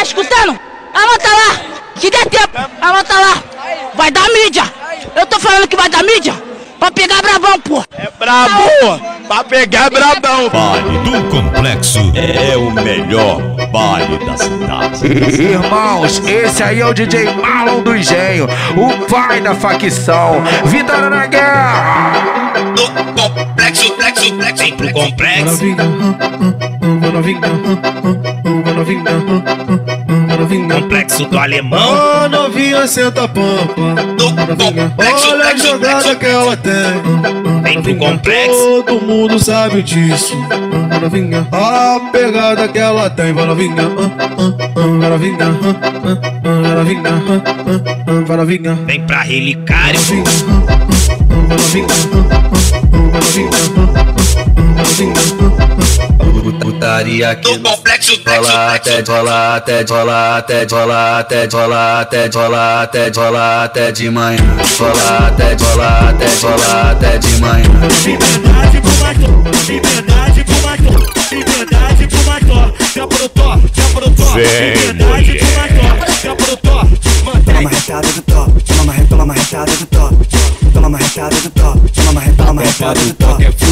tá 0.00 0.02
escutando? 0.02 0.58
Anota 0.94 1.28
lá. 1.28 1.60
Que 1.96 2.10
dê 2.10 2.24
tempo. 2.24 2.58
Anota 2.80 3.14
lá. 3.14 3.42
Vai 3.94 4.10
dar 4.10 4.28
mídia. 4.30 4.64
Eu 5.14 5.26
tô 5.26 5.38
falando 5.38 5.68
que 5.68 5.76
vai 5.76 5.88
dar 5.88 6.02
mídia. 6.02 6.34
Pra 6.78 6.90
pegar 6.90 7.20
brabão, 7.20 7.60
pô. 7.60 7.84
É 7.98 8.08
brabo! 8.18 9.20
Pra 9.28 9.44
pegar 9.44 9.86
é 9.86 9.90
brabão! 9.90 10.48
Baile 10.48 10.98
do 10.98 11.28
Complexo 11.28 11.98
é 12.14 12.56
o 12.56 12.70
melhor 12.70 13.38
baile 13.70 14.18
da 14.24 14.36
cidade. 14.38 15.06
Irmãos, 15.42 16.22
esse 16.26 16.62
aí 16.62 16.80
é 16.80 16.86
o 16.86 16.94
DJ 16.94 17.34
Marlon 17.34 17.82
do 17.82 17.94
Engenho, 17.94 18.48
o 18.76 19.06
pai 19.06 19.42
da 19.42 19.54
facção. 19.54 20.42
Vitória 20.64 21.10
na 21.10 21.26
guerra! 21.26 22.12
Do 22.74 22.86
Complexo, 23.12 23.92
Complexo, 23.92 24.92
Complexo, 24.94 25.66
pro 28.84 29.04
Complexo. 29.04 30.80
Complexo 30.80 31.26
do 31.26 31.38
Alemão. 31.38 32.24
Ô 32.24 32.28
novinha, 32.28 32.86
senta 32.86 33.24
a 33.24 33.28
pampa. 33.28 33.74
Complexo, 34.56 35.30
Olha 35.30 35.44
a 35.44 35.56
jogada 35.56 36.16
que 36.16 36.26
ela 36.26 36.56
tem. 36.56 36.72
Vem 37.62 37.82
pro 37.82 37.96
Complexo. 37.96 38.82
Todo 38.86 39.00
mundo 39.02 39.38
sabe 39.38 39.82
disso. 39.82 40.36
A 41.52 42.00
pegada 42.12 42.68
que 42.68 42.78
ela 42.78 43.10
tem. 43.10 43.32
Vai 43.32 43.46
novinha. 43.46 43.82
Novinha. 44.76 45.48
Novinha. 46.74 47.22
Novinha. 48.36 48.74
Vem 48.86 49.02
pra 49.02 49.22
Relicário. 49.22 50.00
Novinha. 51.48 51.86
Novinha. 53.12 53.99
Putaria 56.90 57.30
aqui 57.30 57.56
Do 57.56 57.70
Complexo, 57.70 58.20
rola 58.26 58.74
até 58.74 58.96
Complexo. 58.96 59.12
rola 59.12 59.56
até 59.56 59.82
rola 59.88 60.38
até 60.38 60.64
rola 60.64 61.18
até 61.20 61.46
rola 61.46 62.00
até 62.00 62.26
rola 62.26 62.82
até 62.82 63.10
rola 63.14 63.64
até 63.64 63.92
de 63.92 64.10
manhã. 64.10 64.38
Rola 64.76 65.28
até 65.28 65.54
rola 65.54 66.10
até 66.10 66.26
rola 66.42 66.90
até 66.90 67.18
de 67.18 67.36
manhã. 67.36 67.64
Liberdade 68.04 68.80
pro 68.80 68.96
Maicon, 68.96 69.44
liberdade 69.68 70.44
pro 70.44 70.62
Maicon, 70.62 70.96
liberdade 71.30 72.06
pro 72.08 72.24
Maicon, 72.24 72.72
já 72.92 73.06
pro 73.06 73.28
top, 73.28 73.70
já 73.72 73.84
pro 73.94 74.10
top, 74.10 74.40
liberdade 74.40 75.38
pro 75.38 75.48
Maicon, 75.60 76.12
já 76.24 76.34
pro 76.34 76.56
top, 76.56 77.00
mantém. 77.24 77.62
marretada 77.62 78.08
do 78.08 78.22
top, 78.22 78.64
toma 78.64 78.82
uma 78.82 79.06
toma 79.06 79.24
uma 79.24 79.34
retada 79.34 79.72
do 79.76 79.86
top, 79.86 80.28
toma 80.72 80.88
uma 80.88 80.98
retada 80.98 81.36
do 81.36 81.50
top, 81.50 81.92
toma 81.92 82.10
uma 82.10 82.20
toma 82.36 82.50
uma 82.50 82.62
retada 82.62 83.00
do 83.00 83.14
top. 83.14 83.69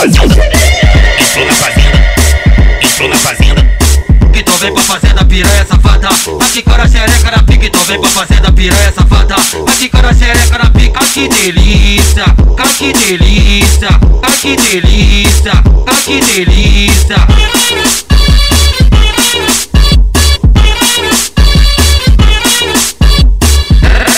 Fazenda, 0.00 0.24
entrou 1.20 1.46
na 1.46 1.52
fazenda, 1.52 2.14
entrou 2.82 3.08
na 3.08 3.16
fazenda. 3.16 3.70
Então 4.34 4.56
vem 4.56 4.72
pra 4.72 4.82
fazenda 4.82 5.24
piranha 5.26 5.66
safada. 5.66 6.08
Aqui 6.08 6.62
cara 6.62 6.88
xereca 6.88 7.30
na 7.30 7.42
pica 7.42 7.66
Então 7.66 7.84
vem 7.84 8.00
pra 8.00 8.08
fazenda 8.08 8.52
piranha 8.52 8.92
safada. 8.92 9.34
Aqui 9.68 9.88
cara 9.90 10.14
xereca 10.14 10.58
na 10.58 10.70
pica 10.70 11.00
Que 11.00 11.28
delícia, 11.28 12.24
que 12.78 12.92
delícia 12.94 13.88
que 14.40 14.56
delícia, 14.56 15.52
que 16.04 16.20
delícia. 16.20 17.16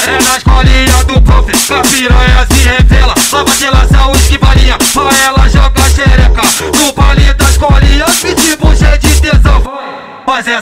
É 0.07 0.23
na 0.23 0.37
escolinha 0.37 1.05
do 1.05 1.21
prof, 1.23 1.51
que 1.51 1.73
a 1.73 1.83
piranha 1.83 2.47
se 2.47 2.69
revela. 2.69 3.15
Lá 3.33 3.43
vai 3.43 3.57
te 3.57 3.67
lançar 3.67 4.09
o 4.09 4.13
esquivalinha, 4.13 4.39
pra 4.39 4.62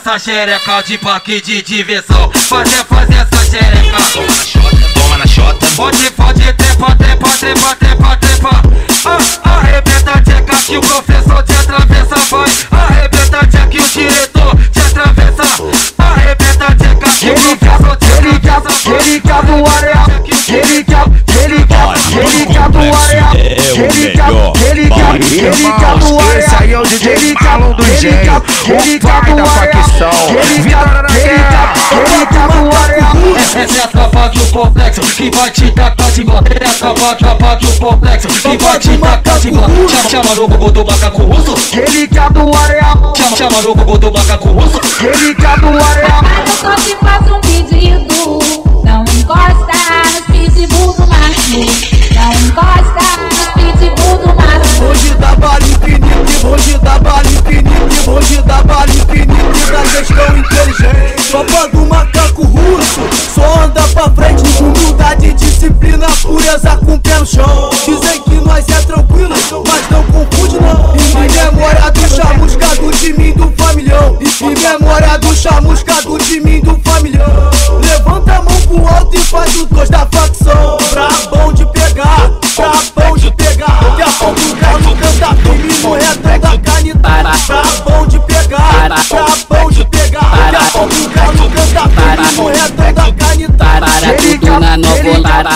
essa 0.01 0.19
xereca 0.19 0.83
de 0.83 0.97
parque 0.97 1.43
de 1.43 1.61
diversão. 1.61 2.31
Faz, 2.33 2.73
é, 2.73 2.85
faz 2.85 3.11
essa 3.11 3.45
xereca. 3.45 3.99
Toma 4.15 4.29
na 4.29 4.47
xota, 4.47 4.87
toma 4.95 5.19
na 5.19 5.27
xota. 5.27 5.67
Pode, 5.77 6.11
pode, 6.13 6.53
trepa, 6.55 6.97
trepa, 6.97 7.29
trepa, 7.29 7.77
trepa, 7.77 8.17
trepa. 8.17 8.63
Ah, 9.05 9.59
Arrebenta 9.59 10.13
a 10.13 10.23
tcheca 10.23 10.57
que 10.57 10.77
o 10.79 10.81
professor 10.81 11.43
te 11.43 11.53
atravessa 11.53 12.17
Vai, 12.31 12.51
complexo 34.53 35.01
que 35.01 35.31
vai 35.31 35.51
te 35.51 35.71
tacar 35.73 36.11
de 36.13 36.25
bola. 36.25 36.43
É 36.61 36.67
a 36.67 36.73
tropa, 36.73 37.15
tropa 37.17 37.57
do 37.57 37.79
complexo 37.79 38.29
que 38.29 38.59
vai 38.59 38.79
te 38.79 38.99
tacar 38.99 39.39
de 39.41 39.51
bola. 39.51 39.69
Chama, 39.89 40.09
chama 40.11 40.35
no 40.35 40.49
bobo 40.49 40.71
do 40.73 40.85
macaco 40.85 41.23
russo. 41.23 41.55
Ele 41.77 42.09
quer 42.09 42.31
do 42.33 42.55
areia, 42.57 42.93
Chama, 43.17 43.37
chama 43.37 43.63
no 43.63 43.75
bobo 43.75 43.99
do 43.99 44.13
macaco 44.13 44.49
russo. 44.49 44.81
ele 45.03 45.35
quer 45.35 45.59
do 45.61 45.69
areia. 45.69 46.23
Mas 46.23 46.49
eu 46.49 46.57
só 46.57 46.75
te 46.77 46.97
faço 46.97 47.35
um 47.35 47.41
pedido 47.41 48.39
Não 48.85 49.05
encosta 49.05 49.73
nos 50.13 50.27
pitbull 50.27 50.93
do 50.95 51.07
macho 51.07 51.59
Não 52.15 52.33
encosta 52.33 53.20
Hoje 55.01 55.15
dá 55.15 55.35
bala 55.35 55.63
infinito, 55.63 56.47
hoje 56.47 56.79
dá 56.83 56.99
bala 56.99 57.27
infinito, 57.27 58.11
hoje 58.11 58.43
dá 58.43 58.63
bala 58.63 58.91
infinito 58.91 59.73
da 59.73 59.85
gestão 59.87 60.37
inteligente. 60.37 61.31
Tropa 61.31 61.69
do 61.69 61.87
macaco 61.87 62.43
russo, 62.43 63.01
só 63.35 63.63
anda 63.63 63.81
pra 63.95 64.11
frente, 64.11 64.43
humildade, 64.63 65.33
disciplina, 65.33 66.07
pureza 66.21 66.77
com 66.77 66.99
pé 66.99 67.19
no 67.19 67.25
chão. 67.25 67.71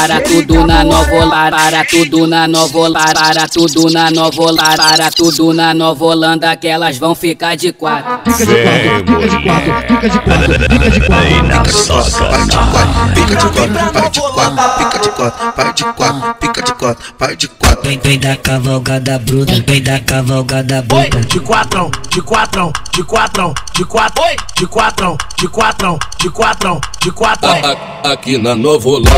Para 0.06 0.20
tudo 0.20 0.66
na 0.66 0.84
novolar, 0.84 1.50
para 1.50 1.84
tudo 1.86 2.26
na 2.26 2.46
novolar, 2.46 3.14
para 3.14 3.48
tudo 3.48 3.90
na 3.90 4.10
novolar, 4.10 4.76
para 4.76 5.10
tudo 5.10 5.54
na 5.54 5.72
novolanda 5.72 6.54
que 6.56 6.68
elas 6.68 6.98
vão 6.98 7.14
ficar 7.14 7.56
de 7.56 7.72
quatro. 7.72 8.20
Vem, 8.44 9.02
mulher. 9.04 9.44
Aí 11.10 11.42
na 11.42 11.64
soca. 11.64 12.04
Pica 13.14 13.36
de 13.36 13.48
quatro, 13.48 13.92
para 13.92 14.08
de 14.10 14.20
quatro, 14.20 14.74
pica 14.76 14.98
de 14.98 15.08
quatro, 15.10 15.52
para 15.52 15.72
de 15.72 15.84
quatro, 15.84 16.34
pica 16.34 16.62
de 16.62 16.74
quatro, 16.74 17.14
para 17.14 17.36
de 17.36 17.48
quatro. 17.48 17.82
Vem, 17.82 18.00
vem 18.02 18.18
da 18.18 18.36
cavalgada 18.36 19.18
bruta, 19.18 19.64
vem 19.66 19.82
da 19.82 20.00
cavalgada 20.00 20.82
bruta. 20.82 21.20
De 21.20 21.40
quatrão, 21.40 21.90
de 22.10 22.20
quatrão, 22.20 22.70
de 22.92 23.02
quatrão, 23.04 23.54
de 23.74 23.84
quatro, 23.86 24.22
de 24.56 24.66
quatrão, 24.68 25.16
de 25.36 25.48
quatrão, 25.48 25.98
de 26.20 26.30
quatrão, 26.30 26.80
de 27.02 27.10
quatrão. 27.10 27.54
Aqui 28.04 28.38
na 28.38 28.54
Novo 28.54 29.00
De 29.00 29.08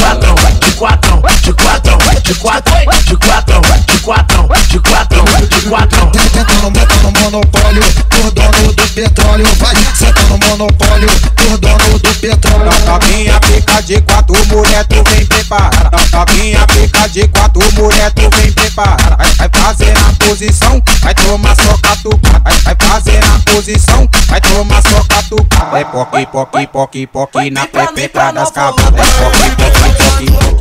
quatrão, 0.00 0.34
de 0.68 0.74
quatro, 0.74 1.22
de 1.42 1.52
quatro, 1.54 1.98
de 2.22 2.34
quatro, 2.34 2.74
de 3.06 3.16
quatro, 3.16 3.60
de 3.86 3.98
quatro, 4.00 4.48
de 4.68 4.80
quatro, 4.80 5.24
de 5.48 5.60
quatro. 5.68 6.10
Senta 6.32 6.54
no, 6.62 6.70
no 6.70 7.20
monopólio, 7.20 7.82
por 8.10 8.30
dono 8.32 8.72
do 8.72 8.88
petróleo. 8.94 9.46
Vai, 9.58 9.74
senta 9.94 10.22
no 10.28 10.38
monopólio, 10.38 11.08
por 11.36 11.58
dono 11.58 11.98
do 11.98 12.14
petróleo. 12.20 12.70
Novinha 12.84 13.40
pica 13.40 13.82
de 13.82 14.00
quatro, 14.02 14.36
mulher, 14.46 14.84
tu 14.86 15.02
vem 15.10 15.26
preparar. 15.26 15.90
Novinha 16.12 16.66
pica 16.66 17.08
de 17.08 17.28
quatro, 17.28 17.62
mulher, 17.74 18.12
tu 18.12 18.28
vem 18.36 18.52
preparar. 18.52 19.18
Vai, 19.38 19.48
fazer 19.54 19.94
na 19.94 20.26
posição, 20.26 20.82
vai 21.00 21.14
tomar 21.14 21.56
só 21.56 21.78
catucada. 21.78 22.52
Vai, 22.64 22.76
fazer 22.78 23.24
na 23.24 23.38
posição, 23.52 24.08
vai 24.28 24.40
tomar 24.40 24.82
só 24.82 25.02
catucada. 25.04 25.78
É 25.78 25.84
poque, 25.84 26.26
poque, 26.26 26.66
poque, 26.66 27.06
poque 27.06 27.50
na 27.50 27.66
pepeca 27.66 28.32
das 28.32 28.50
cavalas. 28.50 28.94
É 28.94 29.12
poque, 29.22 29.50
poque, 29.56 29.92
poque, 30.02 30.30
poque 30.32 30.57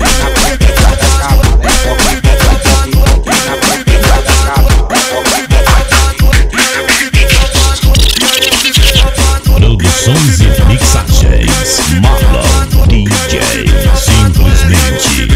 Produções 9.45 10.39
e 10.39 10.65
mixagens 10.65 11.79
Marlon 12.01 12.87
DJ 12.87 13.65
Simplesmente 13.95 15.27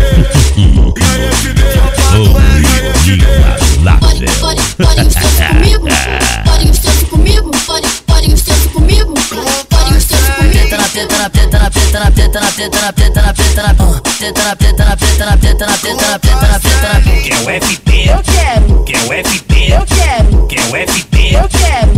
na 14.22 14.28
teta 14.30 14.44
na 14.44 14.56
teta 14.56 14.86
na 14.86 14.96
teta 14.96 15.26
na 15.26 15.38
teta 15.38 15.66
na 15.66 15.78
teta 15.78 16.08
na 16.08 16.20
teta 16.20 16.48
na 16.48 16.60
teta 16.60 16.94
na 16.94 17.02
Quer 17.02 17.38
o 17.42 17.50
FP? 17.50 17.90
Eu 18.08 18.22
quero, 18.24 18.84
Quer 18.86 18.98
o 19.00 19.14
FP? 19.26 19.72
eu 19.72 19.86
quero, 19.88 20.48
Quer 20.48 20.60
o 20.62 20.76
FP? 20.88 21.34
eu 21.34 21.50
quero, 21.50 21.91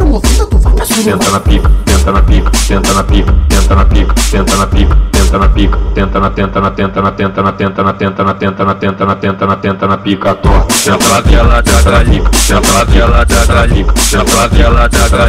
teste. 0.00 0.30
Se 0.30 0.40
for 0.40 0.40
promovida, 0.40 0.46
tu 0.46 0.58
vai 0.58 0.72
pra 0.72 0.84
suruba. 0.84 1.02
Senta 1.02 1.30
na 1.30 1.40
pica, 1.40 1.70
senta 1.86 2.12
na 2.12 2.22
pica, 2.22 2.50
senta 2.66 2.94
na 2.94 3.04
pica, 3.04 3.34
senta 3.50 3.74
na 3.74 3.84
pica, 3.84 4.14
senta 4.30 4.56
na 4.56 4.66
pica, 4.66 4.96
senta 5.12 5.38
na 5.38 5.48
pica, 5.48 5.78
tenta 5.94 6.20
na 6.20 6.30
tenta 6.30 6.60
na 6.60 6.70
tenta 6.70 7.02
na 7.02 7.12
tenta 7.12 7.42
na 7.42 7.52
tenta 7.52 7.82
na 7.82 7.92
tenta 7.92 8.24
na 8.24 8.34
tenta 8.34 8.64
na 8.64 8.74
tenta 8.74 9.04
na 9.04 9.14
tenta 9.14 9.46
na 9.46 9.56
tenta 9.56 9.86
na 9.86 9.98
pica 9.98 10.34
torta. 10.34 10.74
Senta 10.74 11.08
na 11.08 11.22
senta 11.62 11.90
na 11.90 12.04
pica, 12.04 12.30
senta 12.32 12.72
na 12.72 12.84
senta 13.26 13.54
na 13.54 13.68
pica, 13.68 13.92
senta 14.00 14.34
na 14.34 14.46
pica, 14.46 14.74
senta 14.80 15.16
na 15.16 15.26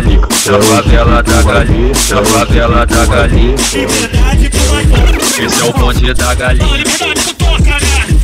Favela 0.71 1.21
da 1.21 1.41
galinha, 1.43 1.93
favela 2.23 2.85
da 2.85 3.05
galinha. 3.05 3.55
Liberdade 3.73 4.49
pro. 4.49 5.45
Esse 5.45 5.61
é 5.61 5.65
o 5.65 5.73
bonde 5.73 6.13
da 6.13 6.33
galinha. 6.33 6.83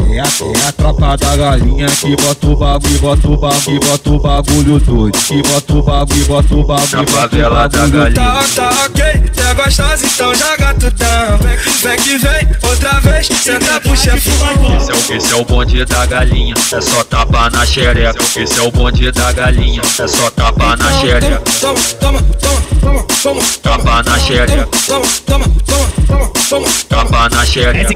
É 0.10 0.20
a, 0.20 0.24
é 0.24 0.68
a 0.68 0.72
tropa 0.72 1.18
da 1.18 1.36
galinha 1.36 1.88
que 1.88 2.16
bota 2.16 2.48
o 2.48 2.56
bagulho, 2.56 3.00
bota 3.00 3.28
o 3.28 3.38
bagulho, 3.38 3.80
bota 3.82 4.10
o 4.10 4.20
bagulho 4.20 4.80
doido. 4.80 5.18
Que 5.18 5.44
bota 5.44 5.74
o 5.74 5.84
bagulho, 5.84 6.26
bota 6.26 6.56
o 6.56 6.64
bagulho, 6.64 6.98
Na 6.98 7.08
favela 7.08 7.68
da 7.68 7.80
bagulho 7.80 7.92
galinha. 7.92 8.14
Tá, 8.14 8.44
tá 8.56 8.86
ok, 8.86 9.04
cê 9.48 9.54
gostosa, 9.54 10.06
então 10.06 10.36
joga 10.36 10.74
tudão. 10.74 11.38
Vem 11.82 11.98
que 11.98 12.18
vem, 12.18 12.48
outra 12.70 13.00
vez, 13.00 13.28
senta 13.28 13.80
pro 13.80 13.96
chefão. 13.96 14.78
Esse 14.78 14.92
é, 14.92 14.96
o, 14.96 15.18
esse 15.18 15.34
é 15.34 15.36
o 15.36 15.46
bonde 15.46 15.86
da 15.86 16.06
galinha, 16.06 16.54
é 16.74 16.82
só 16.82 17.04
tapa 17.04 17.50
na 17.50 17.66
xereca. 17.66 18.24
Esse 18.36 18.60
é 18.60 18.62
o 18.64 18.72
bonde 18.72 19.12
da 19.12 19.32
galinha, 19.32 19.82
é 20.00 20.08
só 20.08 20.30
tapa 20.32 20.76
na 20.76 21.00
xereca. 21.00 21.42
Toma, 21.62 21.80
toma, 22.00 22.22
toma, 22.40 22.62
toma, 22.82 23.04
toma, 23.24 23.42
Tapa 23.62 24.04
na 24.04 24.20
xereca, 24.20 24.68
toma, 24.86 25.06
toma, 25.26 25.46
toma, 25.66 25.88
toma, 26.08 26.32
toma. 26.50 26.68
tapa 26.90 27.30
na 27.30 27.44
É 27.44 27.46
xereca. 27.46 27.94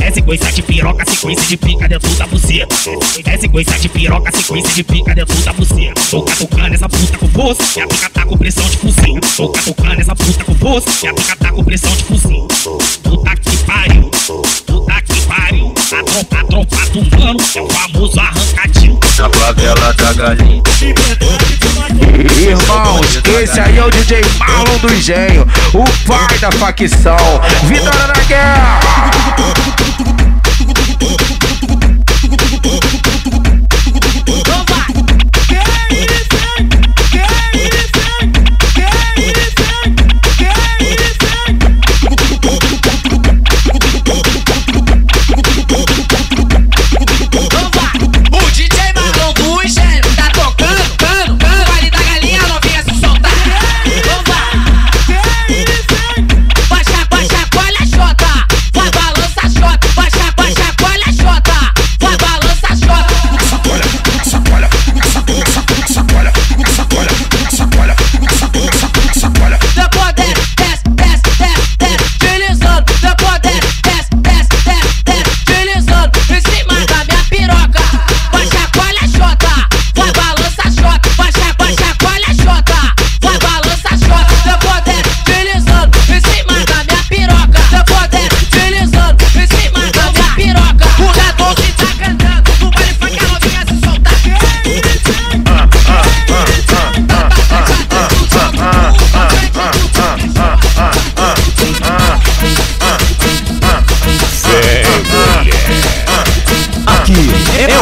é 0.00 0.10
sequência 0.12 0.52
de 0.52 0.62
piroca, 0.62 1.04
sequência 1.10 1.46
de 1.46 1.56
pica 1.56 1.88
dentro 1.88 2.10
da 2.10 2.26
buceta. 2.26 2.74
É 3.26 3.38
sequência 3.38 3.78
de 3.78 3.88
piroca, 3.88 4.32
sequência 4.36 4.74
de 4.74 4.84
pica 4.84 5.14
dentro 5.14 5.36
da 5.42 5.52
buceta. 5.52 6.00
Tô 6.10 6.22
catucando 6.22 6.74
essa 6.74 6.88
puta 6.88 7.18
com 7.18 7.28
força, 7.28 7.62
e 7.78 7.82
a 7.82 7.86
pica 7.86 8.10
tá 8.10 8.24
com 8.24 8.36
pressão 8.36 8.64
de 8.68 8.76
fuzil. 8.78 9.20
Tô 9.36 9.48
catucando 9.50 10.00
essa 10.00 10.14
puta 10.16 10.44
com 10.44 10.54
força, 10.54 10.81
e 11.02 11.06
a 11.06 11.14
pica 11.14 11.36
tá 11.36 11.52
com 11.52 11.64
pressão 11.64 11.90
de 11.96 12.04
fuzil. 12.04 12.48
Puta 13.02 13.36
que 13.36 13.56
pariu, 13.58 14.10
puta 14.66 15.02
que 15.02 15.20
pariu. 15.22 15.74
A 15.92 16.04
tropa, 16.04 16.40
a 16.40 16.44
tropa 16.44 16.76
do 16.92 17.16
mano, 17.16 17.40
é 17.54 17.60
o 17.60 17.68
famoso 17.68 18.20
arrancadinho. 18.20 19.00
Na 19.18 19.30
favela 19.30 19.92
da 19.94 20.12
galinha. 20.12 20.62
Irmãos, 22.40 23.20
esse 23.42 23.60
aí 23.60 23.78
é 23.78 23.84
o 23.84 23.90
DJ 23.90 24.22
Marlon 24.38 24.78
do 24.78 24.92
Engenho, 24.92 25.46
o 25.74 25.84
pai 26.06 26.38
da 26.38 26.50
facção. 26.52 27.16
Vitória 27.64 28.06
na 28.06 28.24
guerra! 28.24 28.80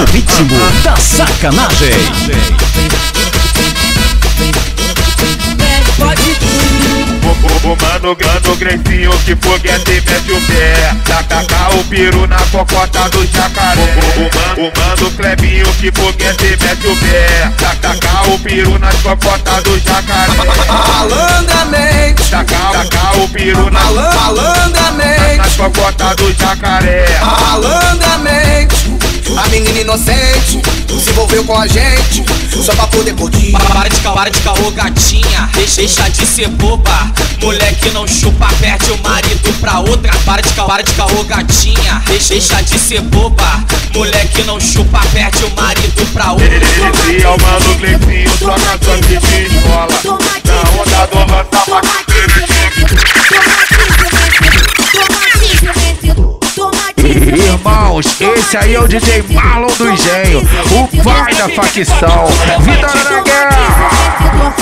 É 0.01 0.03
o 0.03 0.05
ritmo 0.07 0.59
da 0.83 0.97
sacanagem. 0.97 1.91
O, 7.23 7.69
o, 7.69 7.73
o 7.73 7.77
mano 7.77 8.17
grande, 8.17 8.49
o 8.49 8.57
Grecinho 8.57 9.11
que 9.25 9.37
foguete 9.37 10.03
mete 10.07 10.33
o 10.33 10.41
pé. 10.43 10.97
Taca 11.05 11.75
o 11.75 11.85
piru 11.85 12.27
na 12.27 12.39
cocota 12.39 13.09
do 13.11 13.27
jacaré. 13.27 13.83
O, 13.83 14.63
o, 14.63 14.65
o, 14.65 14.69
o 14.69 14.73
mano 14.79 15.11
Clebinho 15.17 15.67
que 15.75 15.93
foguete 15.93 16.57
mete 16.63 16.87
o 16.87 16.97
pé. 16.97 17.53
Taca 17.59 18.31
o 18.31 18.39
piru 18.39 18.79
nas 18.79 18.97
cocotas 18.97 19.63
do 19.65 19.79
jacaré. 19.81 20.33
Malandramente. 20.67 22.31
Taca, 22.31 22.57
taca 22.57 23.19
o 23.19 23.29
piru 23.29 23.71
na, 23.71 23.85
Malandramente. 23.85 25.37
nas 25.37 25.57
cocotas 25.57 26.17
do 26.17 26.33
jacaré. 26.33 27.05
Malandramente 27.21 29.00
a 29.39 29.49
menina 29.49 29.81
inocente 29.81 30.61
se 31.01 31.11
envolveu 31.11 31.43
com 31.45 31.59
a 31.59 31.67
gente 31.67 32.25
só 32.63 32.75
pra 32.75 32.87
poder 32.89 33.15
curtir. 33.15 33.53
Para 33.53 33.89
de 33.89 34.01
caô, 34.01 34.15
para 34.15 34.31
de 34.31 34.41
caô, 34.41 34.71
gatinha. 34.71 35.49
Deixa, 35.55 36.11
de 36.11 36.27
ser 36.27 36.49
boba. 36.49 37.11
Moleque 37.41 37.91
não 37.91 38.07
chupa, 38.07 38.49
perde 38.61 38.91
o 38.91 38.99
marido 38.99 39.53
pra 39.61 39.81
outra. 39.81 40.13
Para 40.27 40.43
de 40.43 40.53
caô, 40.53 40.67
para 40.67 40.83
de 40.83 40.93
caô, 40.93 41.25
gatinha. 41.25 42.03
Deixa, 42.07 42.63
de 42.63 42.79
ser 42.79 43.01
boba. 43.01 43.65
Moleque 43.95 44.43
não 44.45 44.61
chupa, 44.61 45.01
perde 45.13 45.45
o 45.45 45.51
marido 45.57 46.07
pra 46.13 46.33
outra. 46.33 46.47
Esse 46.47 47.23
é 47.23 47.29
o 47.29 47.41
mano 47.41 47.79
Cleitinho, 47.79 48.31
só 48.39 48.59
na 48.59 48.77
esse 58.21 58.57
aí 58.57 58.75
é 58.75 58.81
o 58.81 58.87
DJ 58.87 59.25
Marlon 59.31 59.69
do 59.79 59.91
Engenho, 59.91 60.41
o 60.73 61.03
pai 61.03 61.35
da 61.35 61.49
facção. 61.49 62.27
Vitória 62.61 63.05
na 63.05 63.21
guerra! 63.23 64.55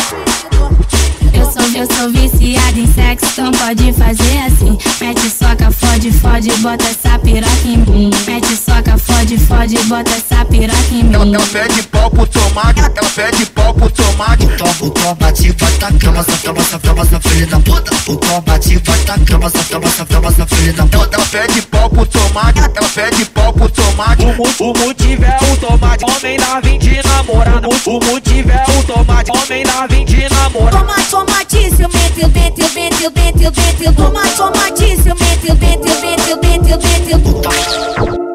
Eu 1.34 1.44
sou, 1.44 1.62
eu 1.74 1.86
sou 1.92 2.10
viciada 2.10 2.78
em 2.78 2.86
então 3.22 3.50
pode 3.52 3.92
fazer 3.92 4.38
assim. 4.46 4.78
Mete 5.00 5.30
soca, 5.30 5.70
fode, 5.70 6.12
fode, 6.12 6.50
bota 6.60 6.84
essa 6.84 7.18
piroca 7.18 7.52
em 7.64 7.76
mim. 7.78 8.10
Mete 8.26 8.56
soca, 8.56 8.96
fode, 8.98 9.38
fode, 9.38 9.78
bota 9.84 10.10
essa 10.10 10.44
piroca 10.44 10.78
em 10.92 11.04
mim. 11.04 11.14
Ela, 11.14 11.24
ela 11.24 11.46
pede 11.46 11.82
pau 11.84 12.10
pro 12.10 12.26
tomate, 12.26 12.80
ela 12.80 13.10
pede 13.14 13.46
pau 13.46 13.74
pro 13.74 13.90
tomate. 13.90 14.46
O 14.80 14.90
tomate 14.90 15.52
vai 15.58 15.72
tacar, 15.72 16.16
essa 16.18 16.36
cama, 16.38 16.60
essa 16.60 16.78
cama, 16.78 17.02
essa 17.02 17.20
filha 17.20 17.46
da 17.46 17.60
puta. 17.60 17.90
O 18.12 18.16
tomate 18.16 18.78
vai 18.84 18.98
tacar, 19.00 19.42
essa 19.44 19.64
cama, 19.64 19.86
essa 19.86 20.06
cama, 20.06 20.28
essa 20.28 20.46
filha 20.46 20.72
da 20.72 20.86
puta. 20.86 21.16
Ela 21.16 21.26
pede 21.26 21.62
pau 21.62 21.90
pro 21.90 22.06
tomate, 22.06 22.58
ela 22.60 22.88
pede 22.88 23.24
pau 23.26 23.52
pro 23.52 23.68
tomate. 23.70 24.24
O, 24.24 24.34
mu- 24.36 24.70
o 24.70 24.78
motivo 24.78 25.24
é 25.24 25.38
o 25.52 25.56
tomate, 25.56 26.04
homem 26.04 26.38
da 26.38 26.60
20 26.60 27.00
namorada. 27.06 27.68
O, 27.68 27.96
o 27.96 28.04
motivo 28.04 28.50
é 28.50 28.64
o 28.78 28.82
tomate, 28.84 29.30
homem 29.30 29.64
da 29.64 29.86
20 29.86 30.28
namorada. 30.34 30.78
Tomate, 30.78 31.10
tomate, 31.10 31.76
ciumento, 31.76 32.20
eu 32.20 32.28
dentro, 32.28 33.07
eu 33.08 33.52
eu 33.80 33.86
eu. 33.86 33.92
Tomate, 33.94 34.36
tomate, 34.36 35.02
ciumento, 35.02 35.46
eu 35.46 35.54
dentro, 35.54 35.90
eu 35.90 36.00
dentro, 36.00 36.30
eu 36.30 36.36
dentro, 36.36 36.70
eu 36.70 36.78
dentro, 36.78 37.10
eu 37.10 37.18
dentro. 37.18 38.28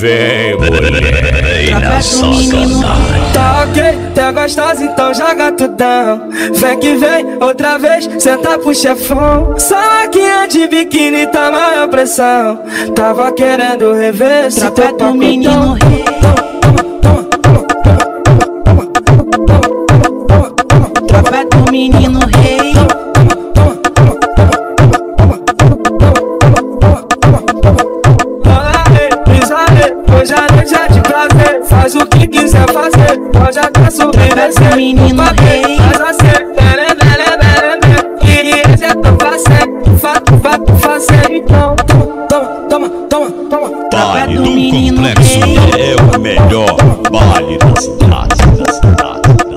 Vem, 0.00 0.56
moleque, 0.56 1.70
na 1.72 2.00
sacanagem. 2.00 2.82
Tá 3.32 3.64
ok, 3.64 3.82
tá 4.14 4.32
gostosa, 4.32 4.84
então 4.84 5.14
joga 5.14 5.52
tudão. 5.52 6.28
Vem 6.54 6.78
que 6.78 6.94
vem, 6.94 7.38
outra 7.40 7.78
vez, 7.78 8.08
senta 8.18 8.58
pro 8.58 8.74
chefão. 8.74 9.54
Saquinha 9.58 10.46
de 10.48 10.68
biquíni, 10.68 11.26
tá 11.26 11.50
maior 11.50 11.88
pressão. 11.88 12.62
Tava 12.94 13.32
querendo 13.32 13.92
rever 13.92 14.52
se 14.52 14.70
teu 14.70 14.96
do 14.96 15.14
menino 15.14 15.76
do 21.50 21.72
menino 21.72 22.20
rei. 22.36 23.07
Descer. 34.58 34.76
menino 34.76 35.22
rei. 35.40 35.76
Faz 35.78 36.00
assim, 36.00 36.54
bere, 36.54 36.94
bere, 36.94 37.36
bere, 37.38 37.78
bere. 37.80 37.98
E 38.24 38.72
esse 38.72 38.84
é 38.84 38.94
tão 38.94 39.16
fácil, 39.18 39.98
fato, 39.98 40.38
fato, 40.38 40.72
fazer. 40.76 41.30
Então, 41.30 41.76
toma, 42.28 42.48
toma, 42.68 42.88
toma, 43.08 43.30
toma. 43.50 43.88
Baile 43.90 44.36
do 44.36 44.44
Complexo 44.44 45.38
é 45.76 46.16
o 46.16 46.20
melhor 46.20 46.76
baile 47.10 47.58
da 47.58 47.80
cidade. 47.80 48.28
Da 48.28 48.36
cidade, 48.36 48.62
da 48.62 48.72
cidade. 48.72 49.47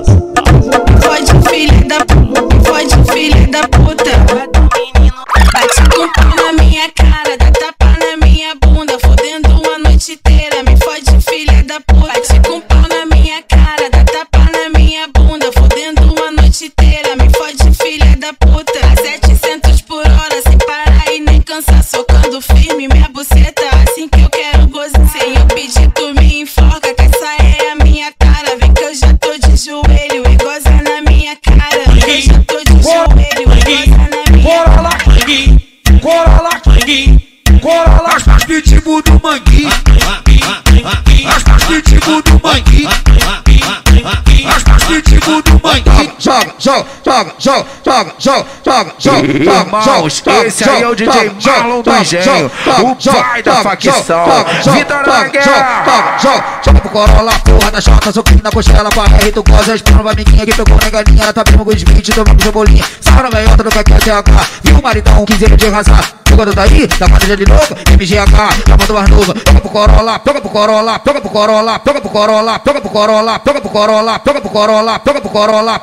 Joga, 47.04 47.34
joga, 47.40 47.66
joga, 47.84 48.14
joga, 48.20 48.46
joga, 48.60 48.94
joga, 49.00 49.00
joga, 49.00 49.26
joga, 49.44 49.62
Irmãos, 49.62 50.24
esse 50.46 50.70
aí 50.70 50.84
é 50.84 50.88
o 50.88 50.96
DJ 50.96 51.32
Marlon 51.46 51.82
do 51.82 51.92
Engenho, 51.92 52.52
o 52.82 52.96
pai 52.96 53.42
da 53.44 53.56
facção. 53.64 54.26
Vitória 54.74 55.08
na 55.08 55.24
guerra! 55.28 56.18
Joga 56.22 56.80
pro 56.80 56.90
Corolla, 56.90 57.32
porra 57.40 57.72
da 57.72 57.82
chota, 57.82 58.12
soquinho 58.12 58.42
na 58.44 58.52
costela 58.52 58.90
com 58.92 59.02
a 59.02 59.06
R, 59.06 59.32
tu 59.32 59.44
goza, 59.44 59.76
espana 59.76 60.04
pra 60.04 60.12
amiguinha 60.12 60.46
que 60.46 60.54
pegou 60.54 60.78
na 60.78 60.90
galinha, 60.90 61.24
ela 61.24 61.34
tá 61.34 61.44
bem 61.44 61.58
com 61.58 61.70
os 61.70 61.82
20, 61.82 62.12
tomando 62.12 62.44
cebolinha. 62.44 62.84
Sarra 63.02 63.24
na 63.24 63.30
meiota 63.32 63.64
do 63.64 63.70
que 63.72 63.84
quer 63.84 64.00
TH, 64.00 64.48
viu 64.64 64.78
o 64.78 64.84
maridão, 64.84 65.26
quiser 65.26 65.56
de 65.56 65.68
arrasar. 65.68 66.14
Jogando 66.32 66.56
daí, 66.56 66.88
da 66.88 67.10
quadrilha 67.10 67.36
de 67.36 67.44
louco, 67.44 67.76
MGH, 67.92 68.66
chamando 68.66 68.94
mais 68.94 69.10
novo. 69.10 69.34
Toca 69.34 69.60
pro 69.60 69.70
Corolla, 69.70 70.20
toca 70.20 70.40
pro 70.40 70.50
Corolla, 70.50 71.00
toca 71.00 71.20
pro 71.20 71.30
Corolla, 71.30 71.80
toca 71.80 72.00
pro 72.00 72.10
Corolla, 72.10 72.60
toca 72.60 72.80
pro 72.82 72.90
Corolla, 72.90 73.40
toca 73.40 73.62
pro 73.62 73.70
Corolla, 73.70 74.20
toca 74.20 74.42
pro 74.42 74.50
Corolla, 74.50 75.00
toca 75.00 75.22
pro 75.22 75.30
Corolla. 75.30 75.80